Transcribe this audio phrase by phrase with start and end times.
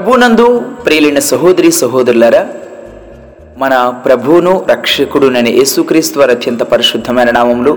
[0.00, 2.48] ప్రభునందు ప్రియులైన సహోదరి సహోదరులారా
[3.58, 7.76] మన ప్రభువును రక్షకుడునని యేసుక్రీస్తు వారి అత్యంత పరిశుద్ధమైన నామంలో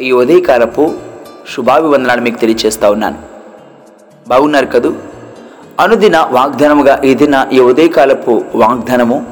[0.00, 0.94] ఈ ఉదయకాలపు
[1.56, 3.18] శుభాభివందనాలు మీకు తెలియచేస్తా ఉన్నాను.
[4.28, 4.94] బాగున్నారు కదూ?
[5.80, 7.16] అనుదిన వాగ్దానముగా ఈ
[7.52, 9.26] ఈ ఉదయకాలపు వాగ్దానము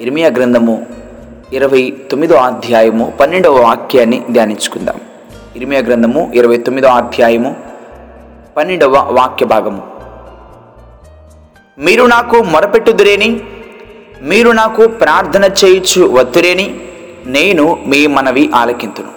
[0.00, 0.86] ఇర్మియా గ్రంథము
[1.52, 5.00] ఇరవై తొమ్మిదో అధ్యాయము పన్నెండవ వాక్యాన్ని ధ్యానించుకుందాం.
[5.56, 7.56] ఇర్మియా గ్రంథము ఇరవై తొమ్మిదో అధ్యాయము
[8.56, 9.91] పన్నెండవ వాక్య భాగము.
[11.78, 13.40] మీరు నాకు మొరపెట్టుదురేని?
[14.22, 16.74] మీరు నాకు ప్రార్థన చేయుచు వత్తురేని?
[17.26, 19.08] నేను మీ మనవి ఆలకింతును.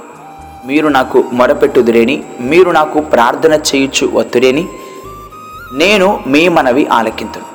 [0.68, 2.24] మీరు నాకు మొరపెట్టుదురేని?
[2.42, 4.68] మీరు నాకు ప్రార్థన చేయుచు వత్తురేని?
[5.74, 7.46] నేను మీ మనవి ఆలకింతును.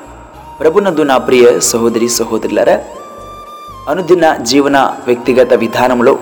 [0.61, 2.81] ప్రభునందు నా ప్రియ సహోదరి సహోదరులరా
[3.89, 6.19] అనుదిన జీవన వ్యక్తిగత విధానంలో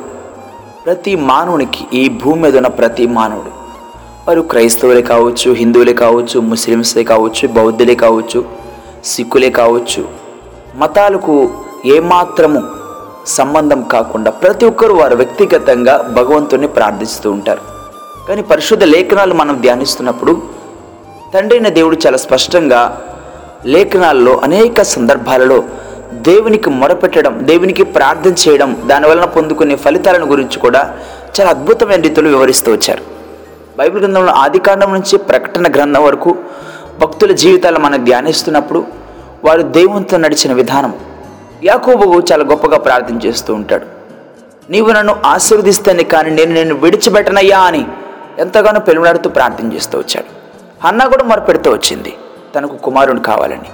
[0.86, 3.50] ప్రతి మానవునికి ఈ భూమి మీద ఉన్న ప్రతి మానవుడు
[4.28, 8.67] వారు క్రైస్తవులే కావచ్చు హిందువులే కావచ్చు ముస్లిమ్సే కావచ్చు బౌద్ధులే కావచ్చు
[9.04, 10.08] సిక్కులే కావచ్చు.
[10.74, 11.50] మతాలకు
[11.86, 12.62] ఏమాత్రము
[13.26, 17.60] సంబంధం కాకుండా ప్రతి ఒక్కరు వారు వ్యక్తిగతంగా భగవంతుని ప్రార్థిస్తూ ఉంటారు.
[18.28, 20.42] కానీ పరిశుద్ధ లేఖనాలు మనం ధ్యానిస్తున్నప్పుడు
[21.34, 23.06] తండ్రైన దేవుడు చాలా స్పష్టంగా
[23.66, 25.62] లేఖనాల్లో అనేక సందర్భాలలో
[26.12, 30.94] దేవునికి మొరపెట్టడం దేవునికి ప్రార్థన చేయడం దానివలన పొందుకునే ఫలితాలను గురించి కూడా
[31.40, 33.02] చాలా అద్భుతమైన రీతిలో వివరిస్తూ వచ్చారు.
[33.78, 36.36] బైబిల్ గ్రంథంలో ఆదికాండం నుంచి ప్రకటన గ్రంథం వరకు
[36.98, 38.84] భక్తుల జీవితాలు మనం ధ్యానిస్తున్నప్పుడు
[39.44, 40.94] వారు దేవునితో నడిచిన విధానం.
[41.64, 43.86] యాకోబు చాలా గొప్పగా ప్రార్థన చేస్తూ ఉంటాడు.
[44.70, 47.84] నీవు నన్ను ఆశీర్వదిస్తాను కానీ నేను నేను విడిచిపెట్టనయ్యా అని
[48.38, 50.38] ఎంతగానో పెలువలాడుతూ ప్రార్థన చేస్తూ వచ్చాడు.
[50.86, 52.14] అన్న కూడా మొరపెడుతూ వచ్చింది.
[52.54, 53.68] తనకు కుమారుడు కావాలని.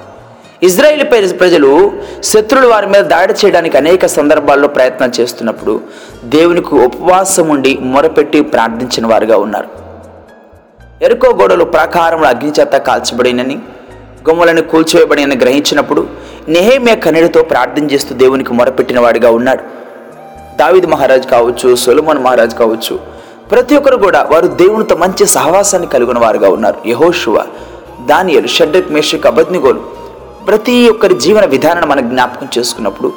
[0.62, 5.80] ఇజ్రాయిల్ ప్రజలు శత్రులు వారి మీద దాడి చేయడానికి అనేక సందర్భాల్లో ప్రయత్నం చేస్తున్నప్పుడు
[6.24, 9.83] దేవునికి ఉపవాసం ఉండి మొరపెట్టి ప్రార్థించిన వారుగా ఉన్నారు.
[11.04, 13.56] ఎరుకో గోడలు ప్రాకారంలో అగ్నిచేత కాల్చబడినని
[14.28, 16.02] గుమ్మలను కూల్చివేయబడినని గ్రహించినప్పుడు
[16.48, 19.62] నెహేమియా కన్నీటితో ప్రార్థన చేస్తూ దేవునికి మొరపెట్టిన వాడిగా ఉన్నాడు.
[20.56, 22.94] దావిద్ మహారాజ్ కావచ్చు సొలమన్ మహారాజ్ కావచ్చు
[23.50, 26.78] ప్రతి ఒక్కరు కూడా వారు దేవునితో మంచి సహవాసాన్ని కలిగిన వారుగా ఉన్నారు.
[26.86, 27.36] యహోషువ
[28.06, 29.82] దానియలు షడ్డక్ మేషక్ అబద్నిగోలు
[30.46, 33.10] ప్రతి ఒక్కరి జీవన విధానాన్ని మనం జ్ఞాపకం చేసుకున్నప్పుడు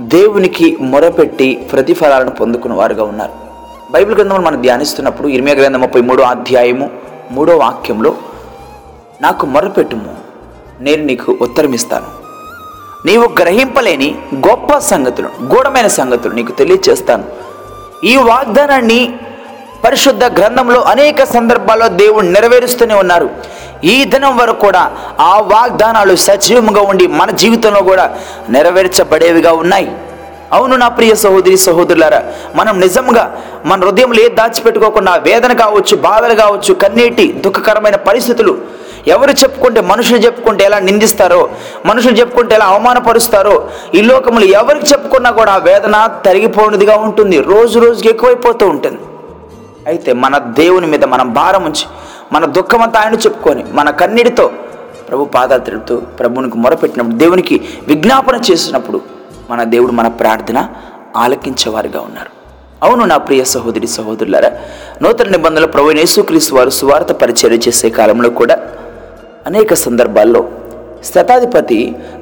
[0.00, 3.36] దేవునికి మొరపెట్టి ప్రతిఫలాలను పొందుకున్న వారుగా ఉన్నారు.
[3.92, 6.86] బైబిల్ గ్రంథంలో మనం ధ్యానిస్తున్నప్పుడు ఇరిమియా గ్రంథం ముప్పై మూడో అధ్యాయము
[7.30, 8.14] మూడో వాక్యంలో
[9.22, 10.14] నాకు మొరపెట్టుము
[10.80, 12.06] నేను నీకు ఉత్తరమిస్తాను.
[13.06, 14.18] నీవు గ్రహింపలేని
[14.48, 17.24] గొప్ప సంగతులు గూఢమైన సంగతులు నీకు తెలియచేస్తాను.
[18.04, 19.18] ఈ వాగ్దానాన్ని
[19.84, 23.30] పరిశుద్ధ గ్రంథంలో అనేక సందర్భాల్లో దేవుడు నెరవేరుస్తూనే ఉన్నారు.
[23.84, 28.18] ఈ దినం వరకు కూడా ఆ వాగ్దానాలు సజీవంగా ఉండి మన జీవితంలో కూడా
[28.48, 29.92] నెరవేర్చబడేవిగా ఉన్నాయి.
[30.52, 32.20] అవును నా ప్రియ సహోదరి సహోదరులారా
[32.56, 33.24] మనం నిజంగా
[33.66, 38.54] మన హృదయంలో ఏది దాచిపెట్టుకోకుండా వేదన కావచ్చు బాధలు కావచ్చు కన్నీటి దుఃఖకరమైన పరిస్థితులు
[39.06, 41.48] ఎవరు చెప్పుకుంటే మనుషులు చెప్పుకుంటే ఎలా నిందిస్తారో
[41.86, 43.54] మనుషులు చెప్పుకుంటే ఎలా అవమానపరుస్తారో
[43.94, 48.98] ఈ లోకములు ఎవరికి చెప్పుకున్నా కూడా ఆ వేదన తరిగిపోయినదిగా ఉంటుంది రోజు రోజుకి ఎక్కువైపోతూ ఉంటుంది.
[49.86, 51.86] అయితే మన దేవుని మీద మనం భారం ఉంచి
[52.32, 54.50] మన దుఃఖమంతా ఆయన చెప్పుకొని మన కన్నీటితో
[55.08, 59.19] ప్రభు పాదాలు తిడుతూ ప్రభునికి మొరపెట్టినప్పుడు దేవునికి విజ్ఞాపన చేసినప్పుడు
[59.50, 60.58] మన దేవుడు మన ప్రార్థన
[61.16, 62.30] ఆలకించేవారుగా ఉన్నారు.
[62.82, 64.50] అవును నా ప్రియ సహోదరి సహోదరులారా
[65.02, 68.56] నూతన నిబంధనలు ప్రభు యేసుక్రీస్తు వారు సువార్త పరిచయం చేసే కాలంలో కూడా
[69.46, 70.40] అనేక సందర్భాల్లో
[71.04, 71.78] శతాధిపతి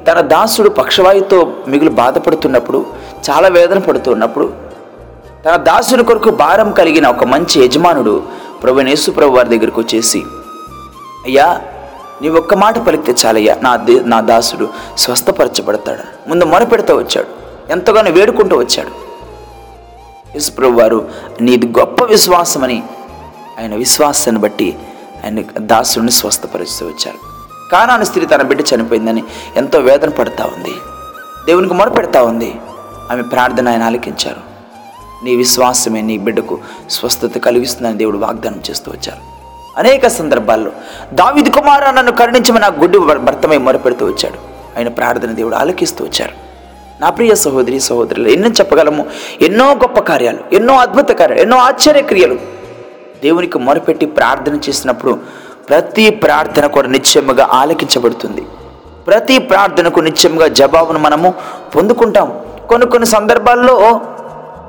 [0.07, 2.79] తన దాసుడు పక్షవాయుతో మిగులు బాధపడుతున్నప్పుడు
[3.29, 4.45] చాలా వేదన పడుతున్నప్పుడు
[5.45, 8.13] తన దాసుని కొరకు భారం కలిగిన ఒక మంచి యజమానుడు
[8.63, 10.21] ప్రభు నేసు ప్రభు వారి దగ్గరికి వచ్చేసి
[11.25, 11.47] అయ్యా
[12.21, 16.29] నీ ఒక్క మాట పలికితే చాలయ్యా నా దే నా దాసుడు స్వస్థపరచబడతాడు.
[16.29, 17.27] ముందు మొరపెడతా వచ్చాడు
[17.71, 19.09] ఎంతగానో వేడుకుంటూ వచ్చాడు.
[20.35, 21.09] యేసు వారు
[21.41, 22.83] నీది గొప్ప విశ్వాసమని
[23.59, 24.77] ఆయన విశ్వాసాన్ని బట్టి
[25.25, 27.17] ఆయన దాసుడిని స్వస్థపరుస్తూ వచ్చారు.
[27.71, 29.23] కానాను స్త్రీ తన బిడ్డ చనిపోయిందని
[29.55, 30.73] ఎంతో వేదన పడతా ఉంది.
[31.45, 32.55] దేవునికి మొరపెడతా ఉంది.
[33.11, 34.49] ఆమె ప్రార్థన ఆయన ఆలకించారు.
[35.25, 39.38] నీ విశ్వాసమే నీ బిడ్డకు స్వస్థత కలిగిస్తుందని దేవుడు వాగ్దానం చేస్తూ వచ్చారు.
[39.77, 40.71] అనేక సందర్భాల్లో
[41.13, 44.35] దావిది కుమార నన్ను కరుణించమని నా గుడ్డి భర్తమై మొరపెడుతూ వచ్చాడు.
[44.77, 46.49] ఆయన ప్రార్థన దేవుడు ఆలకిస్తూ వచ్చారు.
[47.01, 49.05] నా ప్రియ సహోదరి సహోదరులు ఎన్నో చెప్పగలము
[49.41, 52.35] ఎన్నో గొప్ప కార్యాలు ఎన్నో అద్భుత కార్యాలు ఎన్నో ఆశ్చర్య క్రియలు
[53.23, 55.19] దేవునికి మొరపెట్టి ప్రార్థన చేసినప్పుడు
[55.69, 58.41] ప్రతి ప్రార్థన కూడా నిత్యముగా ఆలకించబడుతుంది.
[59.07, 61.33] ప్రతి ప్రార్థనకు నిత్యముగా జవాబును మనము
[61.75, 62.39] పొందుకుంటాం
[62.69, 64.01] కొన్ని కొన్ని సందర్భాల్లో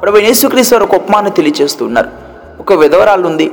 [0.02, 2.08] ప్రభు యేసుక్రీస్తు వారు ఒక ఉపమానం తెలియజేస్తూ ఉన్నారు.
[2.60, 3.50] ఒక విధవరాలు ఉంది.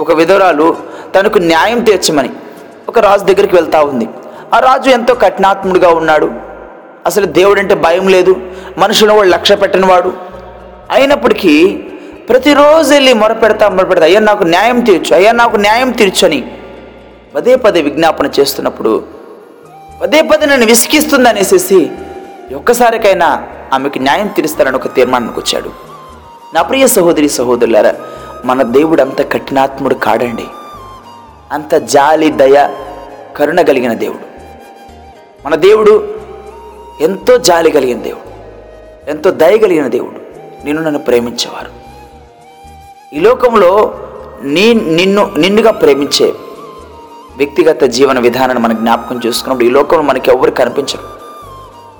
[0.00, 0.76] ఒక విధవరాలు
[1.14, 2.30] తనకు న్యాయం తీర్చమని
[2.88, 4.08] ఒక రాజు దగ్గరికి వెళ్తా ఉంది.
[4.54, 6.30] ఆ రాజు ఎంతో కఠినాత్ముడిగా ఉన్నాడు.
[7.06, 8.36] అసలు దేవుడు అంటే భయం లేదు.
[8.78, 10.12] మనుషులను వాడు లక్ష్య పెట్టినవాడు
[10.90, 11.78] అయినప్పటికీ
[12.28, 16.52] ప్రతిరోజు వెళ్ళి మొరపెడతా మొరపెడతా అయ్యా నాకు న్యాయం తీర్చు అయ్యా నాకు న్యాయం తీర్చు అని
[17.34, 19.02] పదే పదే విజ్ఞాపన చేస్తున్నప్పుడు
[20.02, 21.90] పదే పదే నన్ను విసిగిస్తుంది అనేసి
[22.54, 25.70] ఒక్కసారికైనా ఆమెకు న్యాయం తీరుస్తారని ఒక తీర్మానానికి వచ్చాడు
[26.54, 27.94] నా ప్రియ సహోదరి సహోదరులారా
[28.44, 30.44] మన దేవుడు అంత కఠినాత్ముడు కాడండి.
[31.52, 32.68] అంత జాలి దయ
[33.36, 34.32] కరుణ కలిగిన దేవుడు.
[35.46, 36.14] మన దేవుడు
[37.00, 38.32] ఎంతో జాలి కలిగిన దేవుడు.
[39.10, 40.22] ఎంతో దయ కలిగిన దేవుడు.
[40.64, 41.70] నిన్ను నన్ను ప్రేమించేవారు.
[43.14, 43.94] ఈ లోకంలో
[44.42, 46.34] నీ నిన్ను నిన్నుగా ప్రేమించే
[47.36, 51.21] వ్యక్తిగత జీవన విధానాన్ని మనం జ్ఞాపకం చేసుకున్నప్పుడు ఈ లోకంలో మనకి ఎవరు కనిపించరు.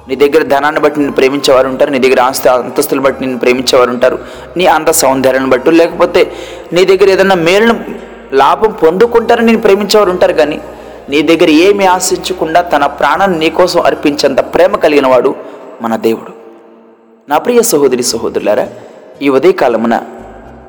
[0.09, 4.19] నీ దగ్గర ధనాన్ని బట్టి నిన్ను ప్రేమించేవారు ఉంటారు నీ దగ్గర ఆస్తి అంతస్తులు బట్టి నిన్ను ప్రేమించేవారు ఉంటారు.
[4.57, 6.33] నీ అంత సౌందర్యాన్ని బట్టి లేకపోతే
[6.73, 7.75] నీ దగ్గర ఏదైనా మేలును
[8.33, 10.61] లాభం పొందుకుంటారని నేను ప్రేమించేవారు ఉంటారు కానీ
[11.11, 15.35] నీ దగ్గర ఏమి ఆశించకుండా తన ప్రాణాన్ని నీకోసం అర్పించేంత ప్రేమ కలిగిన వాడు
[15.83, 16.33] మన దేవుడు.
[17.29, 18.69] నా ప్రియ సహోదరి సహోదరులారా
[19.23, 20.01] ఈ ఉదయకాలమున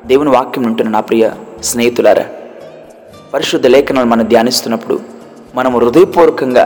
[0.06, 1.30] దేవుని వాక్యం ఉంటున్న నా ప్రియ
[1.62, 2.24] స్నేహితులారా
[3.34, 5.00] పరిశుద్ధ లేఖనాలు మనం ధ్యానిస్తున్నప్పుడు
[5.54, 6.64] మనం హృదయపూర్వకంగా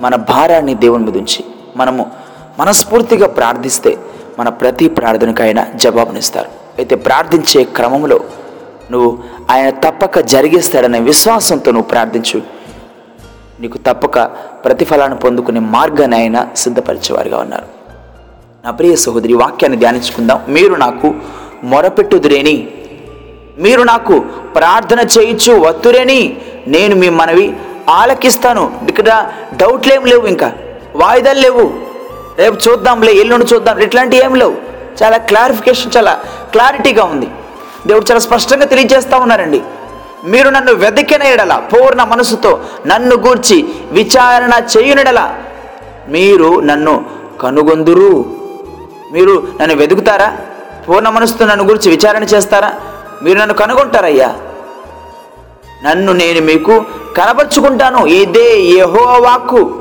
[0.00, 1.44] మన భారాన్ని దేవుని మీద ఉంచి
[1.76, 2.10] మనము
[2.58, 3.98] మనస్ఫూర్తిగా ప్రార్థిస్తే
[4.38, 6.48] మన ప్రతి ప్రార్థనకు ఆయన జవాబునిస్తారు.
[6.78, 8.20] అయితే ప్రార్థించే క్రమంలో
[8.90, 9.18] నువ్వు
[9.50, 12.42] ఆయన తప్పక జరిగేస్తాడనే విశ్వాసంతో నువ్వు ప్రార్థించు.
[13.60, 14.18] నీకు తప్పక
[14.64, 17.64] ప్రతిఫలాన్ని పొందుకునే మార్గాన్ని ఆయన సిద్ధపరిచేవారుగా ఉన్నారు.
[18.64, 20.40] నా ప్రియ సహోదరి వాక్యాన్ని ధ్యానించుకుందాం.
[20.48, 21.14] మీరు నాకు
[21.64, 22.68] మొరపెట్టుదురేని
[23.58, 24.20] మీరు నాకు
[24.54, 26.36] ప్రార్థన చేయించు వత్తురేని
[26.68, 27.56] నేను మీ మనవి
[27.88, 28.80] ఆలకిస్తాను.
[28.88, 30.52] ఇక్కడ డౌట్లేం లేవు ఇంకా.
[30.96, 31.72] వాయిదాలు లేవు.
[32.38, 33.78] రేపు చూద్దాంలే ఎల్లుండి చూద్దాం.
[33.78, 34.54] ఇట్లాంటివి ఏం లేవు.
[35.02, 36.20] చాలా క్లారిఫికేషన్ చాలా
[36.52, 37.28] క్లారిటీగా ఉంది.
[37.86, 39.62] దేవుడు చాలా స్పష్టంగా తెలియజేస్తా ఉన్నారండి.
[40.24, 45.34] మీరు నన్ను వెతికిన ఎడల పూర్ణ మనసుతో నన్ను గూర్చి విచారణ చేయునడల
[46.08, 47.04] మీరు నన్ను
[47.40, 48.24] కనుగొందురు.
[49.12, 50.36] మీరు నన్ను వెతుకుతారా
[50.88, 52.72] పూర్ణ మనసుతో నన్ను గురించి విచారణ చేస్తారా?
[53.22, 54.34] మీరు నన్ను కనుగొంటారయ్యా.
[55.84, 56.84] నన్ను నేను మీకు
[57.16, 58.06] కనపరుచుకుంటాను.
[58.06, 59.72] ఇదే యహో వాక్కు.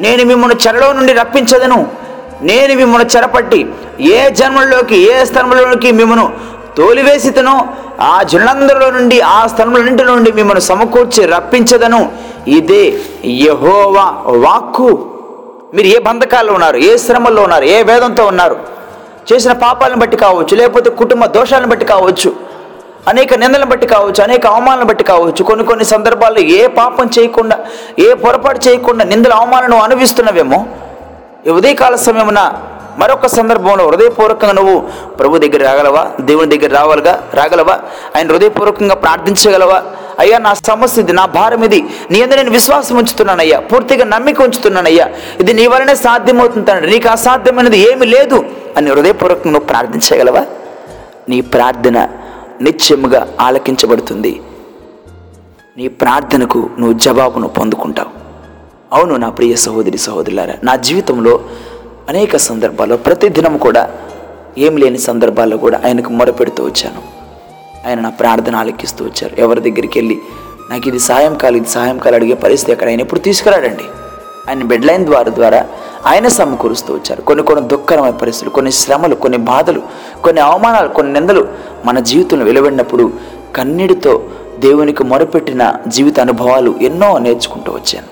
[0.00, 1.86] నేను మిమ్మల్ని చెరలో నుండి రప్పించదను.
[2.42, 6.32] నేను మిమ్మల్ని చెరపట్టి ఏ జన్మలోకి ఏ స్థలంలోకి మిమ్మను
[6.76, 12.12] తోలివేసితను ఆ జనులందరిలో నుండి ఆ స్థలములన్నింటి నుండి మిమ్మల్ని సమకూర్చి రప్పించదను.
[12.48, 12.94] ఇదే
[13.24, 15.12] యెహోవా వాక్కు.
[15.74, 18.56] మీరు ఏ బంధకాల్లో ఉన్నారు ఏ శ్రమల్లో ఉన్నారు ఏ వేదంతో ఉన్నారు?
[19.32, 22.34] చేసిన పాపాలను బట్టి కావచ్చు లేకపోతే కుటుంబ దోషాలను బట్టి కావచ్చు.
[23.08, 27.58] అనేక నిందలను బట్టి కావచ్చు అనేక అవమానాలను బట్టి కావచ్చు కొన్ని కొన్ని సందర్భాల్లో ఏ పాపం చేయకుండా
[27.98, 30.66] ఏ పొరపాటు చేయకుండా నిందల అవమానాలను అనుభవిస్తున్నవేమో
[31.46, 32.40] ఈ ఉదయకాల సమయమున
[32.98, 34.80] మరొక సందర్భంలో హృదయపూర్వకంగా నువ్వు
[35.20, 36.10] ప్రభు దగ్గర రాగలవా?
[36.20, 37.22] దేవుని దగ్గర రావాలిగా?
[37.34, 37.80] రాగలవా?
[38.16, 39.82] ఆయన హృదయపూర్వకంగా ప్రార్థించగలవా?
[40.18, 41.84] అయ్యా నా సమస్య ఇది నా భారం ఇది.
[42.10, 43.60] నీ అందరూ నేను విశ్వాసం ఉంచుతున్నానయ్యా.
[43.60, 45.10] పూర్తిగా నమ్మిక ఉంచుతున్నానయ్యా.
[45.40, 46.90] ఇది నీ వలనే సాధ్యమవుతుంది తండ్రి.
[46.90, 48.44] నీకు అసాధ్యమైనది ఏమీ లేదు
[48.76, 50.44] అని హృదయపూర్వకంగా నువ్వు ప్రార్థించగలవా?
[51.28, 52.08] నీ ప్రార్థన
[52.62, 54.40] నిత్యముగా ఆలకించబడుతుంది.
[55.76, 58.10] నీ ప్రార్థనకు నువ్వు జవాబును పొందుకుంటావు.
[58.92, 61.40] అవును నా ప్రియ సహోదరి సహోదరులారా నా జీవితంలో
[62.08, 63.90] అనేక సందర్భాల్లో ప్రతిదినం కూడా
[64.58, 67.02] ఏం లేని సందర్భాల్లో కూడా ఆయనకు మొరపెడుతూ వచ్చాను.
[67.88, 69.34] ఆయన నా ప్రార్థన ఆలకిస్తూ వచ్చారు.
[69.38, 70.18] ఎవరి దగ్గరికి వెళ్ళి
[70.70, 73.84] నాకు ఇది సాయంకాలం ఇది సాయంకాలం అడిగే పరిస్థితి అక్కడ ఆయన ఎప్పుడు తీసుకురాడండి.
[74.48, 75.66] ఆయన బెడ్లైన్ ద్వారా ద్వారా
[76.06, 77.22] ఆయన సమకూరుస్తూ వచ్చారు.
[77.22, 79.82] కొన్ని కొన్ని దుఃఖరమైన పరిస్థితులు కొన్ని శ్రమలు కొన్ని బాధలు
[80.24, 81.48] కొన్ని అవమానాలు కొన్ని నిందలు
[81.84, 83.12] మన జీవితంలో వెలువడినప్పుడు
[83.56, 88.06] కన్నీటితో దేవునికి మొరపెట్టిన జీవిత అనుభవాలు ఎన్నో నేర్చుకుంటూ వచ్చాను.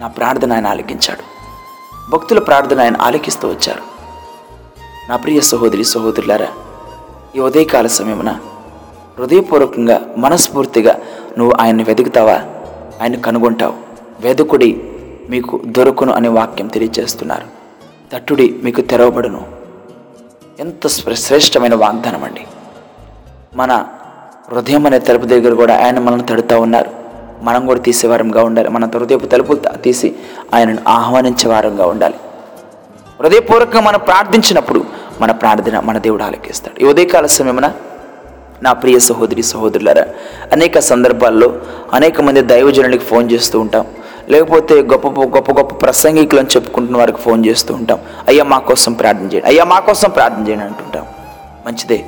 [0.00, 1.38] నా ప్రార్థన ఆయన ఆలకించాడు.
[2.10, 3.80] భక్తుల ప్రార్థన ఆయన ఆలకిస్తూ వచ్చారు.
[5.10, 6.46] నా ప్రియ సహోదరి సహోదరులారా
[7.36, 8.30] ఈ ఉదయకాల సమయమున
[9.18, 10.98] హృదయపూర్వకంగా మనస్ఫూర్తిగా
[11.38, 12.40] నువ్వు ఆయన్ని వెతుకుతావా?
[13.02, 13.74] ఆయన కనుగొంటావు.
[14.20, 14.82] వెదుకుడి
[15.28, 17.44] మీకు దొరుకును అనే వాక్యం తెలియజేస్తున్నారు.
[18.12, 19.46] తట్టుడి మీకు తెరవబడును.
[20.60, 22.40] ఎంత శ్రేష్టమైన వాగ్దానం అండి.
[23.56, 23.86] మన
[24.52, 26.90] హృదయం అనే తలుపు దగ్గర కూడా ఆయన మనల్ని తడుతూ ఉన్నారు.
[27.42, 28.68] మనం కూడా తీసేవారంగా ఉండాలి.
[28.68, 30.14] మన హృదయపు తలుపులు తీసి
[30.54, 32.14] ఆయనను ఆహ్వానించే వారంగా ఉండాలి.
[33.20, 34.84] హృదయపూర్వకంగా మనం ప్రార్థించినప్పుడు
[35.20, 36.80] మన ప్రార్థన మన దేవుడు ఆలకిస్తాడు.
[36.80, 37.72] ఈ ఉదయకాల సమయమున
[38.62, 40.06] నా ప్రియ సహోదరి సహోదరులారా
[40.52, 41.60] అనేక సందర్భాల్లో
[41.92, 43.86] అనేక మంది దైవజనులకి ఫోన్ చేస్తూ ఉంటాం.
[44.30, 47.98] లేకపోతే గొప్ప గొప్ప గొప్ప ప్రసంగికులు అని చెప్పుకుంటున్న వారికి ఫోన్ చేస్తూ ఉంటాం.
[48.28, 49.46] అయ్యా మా కోసం ప్రార్థన చేయండి.
[49.46, 51.06] అయ్యా మా కోసం ప్రార్థన చేయండి అంటుంటాం.
[51.66, 52.04] మంచిదే.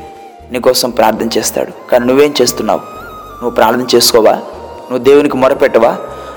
[0.53, 1.91] నీకోసం ప్రార్థన చేస్తాడు.
[1.91, 2.79] కానీ నువ్వేం చేస్తున్నావు?
[3.33, 4.33] నువ్వు ప్రార్థన చేసుకోవా?
[4.33, 5.97] నువ్వు దేవునికి మొరపెట్టవా?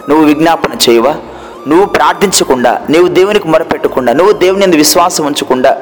[0.10, 1.16] నువ్వు విజ్ఞాపన చేయవా?
[1.68, 5.82] నువ్వు ప్రార్థించకుండా నువ్వు దేవునికి మొరపెట్టకుండా నువ్వు దేవుని మీద విశ్వాసం ఉంచకుండా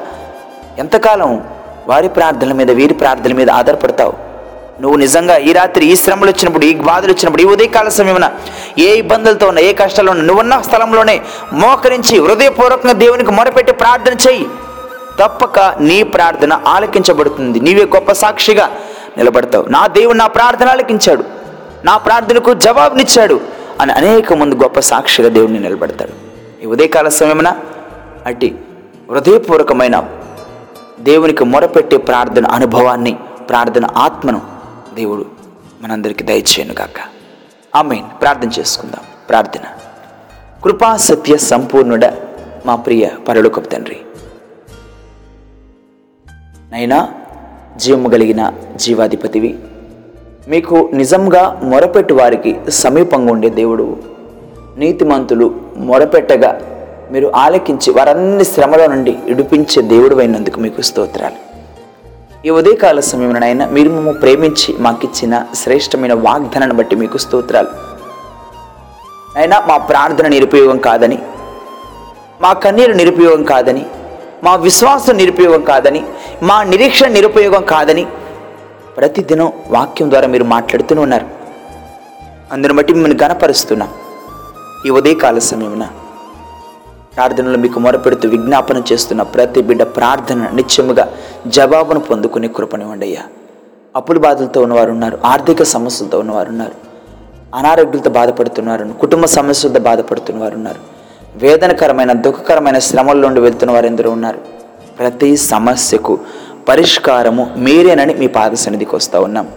[0.78, 1.44] ఎంతకాలం
[1.86, 4.31] వారి ప్రార్థనల మీద వీరి ప్రార్థనల మీద ఆధారపడతావు?
[4.80, 8.30] నువ్వు నిజంగా ఈ రాత్రి ఈ శ్రమలు వచ్చినప్పుడు ఈ బాధలు వచ్చినప్పుడు ఈ ఉదయకాల సమయమున
[8.78, 14.46] ఏ ఇబ్బందులతో ఉన్నా ఏ కష్టాలు ఉన్నా నువ్వున్న స్థలంలోనే మోకరించి హృదయపూర్వకంగా దేవునికి మొరపెట్టి ప్రార్థన చెయ్యి
[15.20, 17.60] తప్పక నీ ప్రార్థన ఆలకించబడుతుంది.
[17.60, 18.70] నీవే గొప్ప సాక్షిగా
[19.18, 19.64] నిలబడతావు.
[19.68, 21.24] నా దేవుడు నా ప్రార్థన ఆలకించాడు.
[21.84, 23.40] నా ప్రార్థనకు జవాబునిచ్చాడు
[23.80, 26.12] అని అనేక మంది గొప్ప సాక్షిగా దేవుడిని నిలబడతాడు.
[26.62, 27.56] ఈ ఉదయకాల సమయమున
[28.26, 28.54] అట్టి
[29.10, 30.04] హృదయపూర్వకమైన
[31.00, 33.16] దేవునికి మొరపెట్టే ప్రార్థన అనుభవాన్ని
[33.48, 34.40] ప్రార్థన ఆత్మను
[34.96, 35.26] దేవుడు
[35.82, 37.00] మనందరికీ దయచేయను గాక.
[37.74, 38.20] ఆమెన్.
[38.20, 39.00] ప్రార్థన చేసుకుందాం.
[39.28, 39.60] ప్రార్థన.
[40.64, 42.06] కృపా సత్య సంపూర్ణుడ
[42.66, 43.96] మా ప్రియ పరలోకపు తండ్రి.
[46.72, 47.08] నైనా
[47.76, 49.58] జీవము కలిగిన జీవాధిపతివి
[50.48, 54.02] మీకు నిజంగా మొరపెట్టు వారికి సమీపంగా ఉండే దేవుడు
[54.76, 56.60] నీతిమంతులు మొరపెట్టగా
[57.10, 61.51] మీరు ఆలకించి వారన్ని శ్రమలో నుండి ఇడిపించే దేవుడు అయినందుకు మీకు స్తోత్రాలు.
[62.46, 67.70] ఈ ఉదయకాల సమయంలోనైనా మీరు మేము ప్రేమించి మాకిచ్చిన శ్రేష్టమైన వాగ్దానాన్ని బట్టి మీకు స్తోత్రాలు.
[69.40, 71.18] అయినా మా ప్రార్థన నిరుపయోగం కాదని
[72.44, 73.84] మా కన్నీరు నిరుపయోగం కాదని
[74.46, 76.02] మా విశ్వాసం నిరుపయోగం కాదని
[76.48, 78.04] మా నిరీక్షణ నిరుపయోగం కాదని
[78.96, 81.26] ప్రతిదినం వాక్యం ద్వారా మీరు మాట్లాడుతూనే ఉన్నారు.
[82.52, 83.90] అందును బట్టి మిమ్మల్ని గనపరుస్తున్నాం
[84.86, 85.84] ఈ ఉదయకాల సమయమున.
[87.14, 91.04] ప్రార్థనలో మీకు మొరపెడుతూ విజ్ఞాపన చేస్తున్న ప్రతి బిడ్డ ప్రార్థన నిత్యముగా
[91.46, 93.22] జవాబును పొందుకునే కృపనివ్వండి అయ్యా.
[93.96, 96.76] అప్పుల బాధలతో ఉన్నవారు ఉన్నారు ఆర్థిక సమస్యలతో ఉన్నవారు ఉన్నారు
[97.54, 100.80] అనారోగ్యంతో బాధపడుతున్నారు కుటుంబ సమస్యలతో బాధపడుతున్న వారు ఉన్నారు
[101.36, 104.38] వేదనకరమైన దుఃఖకరమైన శ్రమల నుండి వెళ్తున్న వారు ఎందరో ఉన్నారు.
[104.98, 106.18] ప్రతి సమస్యకు
[106.68, 109.48] పరిష్కారము మీరేనని మీ పాద సన్నిధికి వస్తూ ఉన్నాం.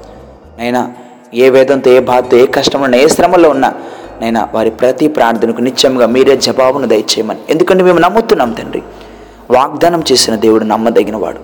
[0.60, 0.94] నైనా
[1.34, 3.74] ఏ వేదంతో ఏ బాధతో ఏ కష్టంలో ఏ శ్రమలో ఉన్నా
[4.22, 7.40] నైనా వారి ప్రతి ప్రార్థనకు నిత్యంగా మీరే జవాబును దయచేయమని.
[7.50, 8.82] ఎందుకంటే మేము నమ్ముతున్నాం తండ్రి.
[9.52, 11.42] వాగ్దానం చేసిన దేవుడు నమ్మదగిన వాడు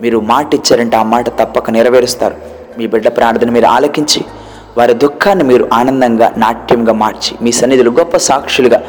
[0.00, 2.34] మీరు మాట ఇచ్చారంటే ఆ మాట తప్పక నెరవేరుస్తారు.
[2.78, 4.24] మీ బిడ్డ ప్రార్థన మీరు ఆలకించి
[4.78, 8.82] వారి దుఃఖాన్ని మీరు ఆనందంగా నాట్యంగా మార్చి మీ సన్నిధులు గొప్ప సాక్షులుగా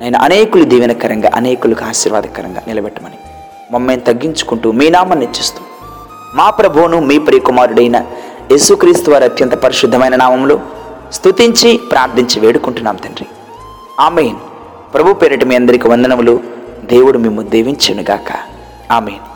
[0.00, 3.18] నేను అనేకులు దీవెనకరంగా అనేకులకు ఆశీర్వాదకరంగా నిలబెట్టమని
[3.72, 5.60] మమ్మల్ని తగ్గించుకుంటూ మీ నామాన్ని ఇచ్చిస్తూ
[6.34, 7.96] మా ప్రభువును మీ ప్రియకుమారుడైన
[8.52, 10.60] యేసుక్రీస్తు వారి అత్యంత పరిశుద్ధమైన నామంలో
[11.12, 13.26] స్తుతించి ప్రార్థించి వేడుకుంటున్నాం తండ్రి.
[14.00, 14.36] ఆమెన్.
[14.94, 16.40] ప్రభు పేరిట మీ అందరికి వందనములు.
[16.84, 18.32] దేవుడు మిమ్ము దీవించునుగాక.
[18.92, 19.33] ఆమెన్.